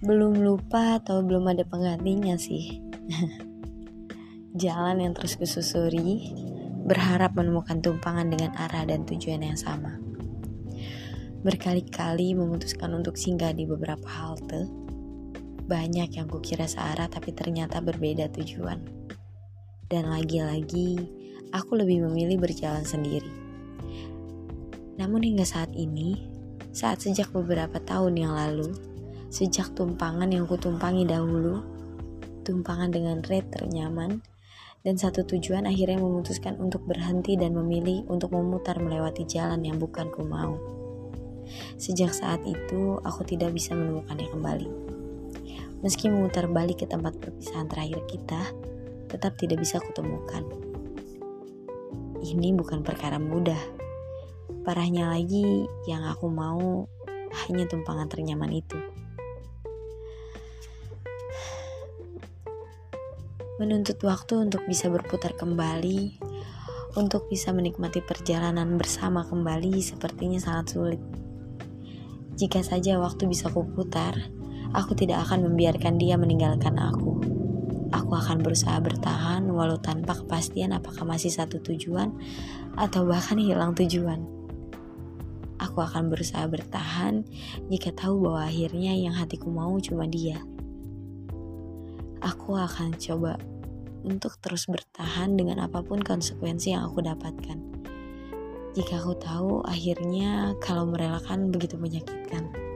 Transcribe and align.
Belum 0.00 0.32
lupa 0.32 0.96
atau 0.96 1.20
belum 1.20 1.52
ada 1.52 1.60
penggantinya 1.68 2.32
sih. 2.40 2.80
Jalan 4.64 5.04
yang 5.04 5.12
terus 5.12 5.36
kususuri, 5.36 6.32
berharap 6.88 7.36
menemukan 7.36 7.84
tumpangan 7.84 8.32
dengan 8.32 8.56
arah 8.56 8.88
dan 8.88 9.04
tujuan 9.04 9.44
yang 9.44 9.60
sama. 9.60 10.00
Berkali-kali 11.44 12.32
memutuskan 12.32 12.96
untuk 12.96 13.20
singgah 13.20 13.52
di 13.52 13.68
beberapa 13.68 14.08
halte. 14.08 14.64
Banyak 15.68 16.16
yang 16.16 16.32
kukira 16.32 16.64
searah 16.64 17.12
tapi 17.12 17.36
ternyata 17.36 17.84
berbeda 17.84 18.32
tujuan. 18.32 18.80
Dan 19.84 20.08
lagi-lagi, 20.08 20.96
aku 21.52 21.76
lebih 21.76 22.08
memilih 22.08 22.40
berjalan 22.40 22.88
sendiri. 22.88 23.28
Namun 24.96 25.20
hingga 25.28 25.44
saat 25.44 25.76
ini, 25.76 26.24
saat 26.72 27.04
sejak 27.04 27.28
beberapa 27.36 27.76
tahun 27.84 28.16
yang 28.16 28.32
lalu, 28.32 28.89
sejak 29.30 29.70
tumpangan 29.78 30.26
yang 30.26 30.44
kutumpangi 30.50 31.06
dahulu, 31.06 31.62
tumpangan 32.42 32.90
dengan 32.90 33.22
rate 33.22 33.46
ternyaman, 33.46 34.18
dan 34.82 34.98
satu 34.98 35.22
tujuan 35.22 35.70
akhirnya 35.70 36.02
memutuskan 36.02 36.58
untuk 36.58 36.82
berhenti 36.82 37.38
dan 37.38 37.54
memilih 37.54 38.02
untuk 38.10 38.34
memutar 38.34 38.82
melewati 38.82 39.22
jalan 39.28 39.62
yang 39.62 39.78
bukan 39.78 40.10
ku 40.10 40.26
mau. 40.26 40.58
Sejak 41.78 42.10
saat 42.10 42.42
itu, 42.42 42.98
aku 43.06 43.22
tidak 43.22 43.54
bisa 43.54 43.74
menemukannya 43.78 44.28
kembali. 44.34 44.68
Meski 45.80 46.10
memutar 46.10 46.50
balik 46.50 46.84
ke 46.84 46.86
tempat 46.90 47.16
perpisahan 47.22 47.70
terakhir 47.70 48.02
kita, 48.10 48.40
tetap 49.06 49.38
tidak 49.38 49.62
bisa 49.62 49.78
kutemukan. 49.78 50.42
Ini 52.20 52.52
bukan 52.52 52.84
perkara 52.84 53.16
mudah. 53.16 53.58
Parahnya 54.60 55.08
lagi, 55.08 55.64
yang 55.88 56.04
aku 56.04 56.28
mau 56.28 56.84
hanya 57.46 57.64
tumpangan 57.64 58.10
ternyaman 58.12 58.52
itu. 58.52 58.99
Menuntut 63.60 64.00
waktu 64.00 64.48
untuk 64.48 64.64
bisa 64.64 64.88
berputar 64.88 65.36
kembali, 65.36 66.16
untuk 66.96 67.28
bisa 67.28 67.52
menikmati 67.52 68.00
perjalanan 68.00 68.80
bersama 68.80 69.20
kembali 69.28 69.84
sepertinya 69.84 70.40
sangat 70.40 70.72
sulit. 70.72 71.02
Jika 72.40 72.64
saja 72.64 72.96
waktu 72.96 73.28
bisa 73.28 73.52
kuputar, 73.52 74.16
aku 74.72 74.96
tidak 74.96 75.28
akan 75.28 75.52
membiarkan 75.52 76.00
dia 76.00 76.16
meninggalkan 76.16 76.80
aku. 76.80 77.20
Aku 77.92 78.12
akan 78.16 78.40
berusaha 78.40 78.80
bertahan 78.80 79.44
walau 79.52 79.76
tanpa 79.76 80.16
kepastian 80.16 80.72
apakah 80.72 81.04
masih 81.04 81.28
satu 81.28 81.60
tujuan 81.60 82.16
atau 82.80 83.04
bahkan 83.04 83.36
hilang 83.36 83.76
tujuan. 83.76 84.24
Aku 85.60 85.84
akan 85.84 86.08
berusaha 86.08 86.48
bertahan 86.48 87.28
jika 87.68 87.92
tahu 87.92 88.24
bahwa 88.24 88.48
akhirnya 88.48 88.96
yang 88.96 89.12
hatiku 89.12 89.52
mau 89.52 89.76
cuma 89.84 90.08
dia 90.08 90.40
aku 92.20 92.56
akan 92.56 92.96
coba 92.96 93.36
untuk 94.04 94.36
terus 94.40 94.64
bertahan 94.68 95.36
dengan 95.36 95.64
apa 95.64 95.84
pun 95.84 96.00
konsekuensi 96.00 96.72
yang 96.72 96.88
aku 96.88 97.04
dapatkan. 97.04 97.58
Jika 98.70 99.02
aku 99.02 99.14
tahu 99.18 99.52
akhirnya 99.66 100.54
kalau 100.62 100.86
merelakan 100.86 101.50
begitu 101.50 101.74
menyakitkan. 101.76 102.69